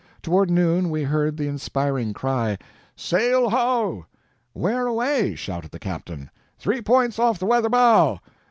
[0.23, 2.57] Toward noon we heard the inspiriting cry,
[2.95, 4.07] "Sail ho!"
[4.51, 6.31] "Where away?" shouted the captain.
[6.57, 8.19] "Three points off the weather bow!"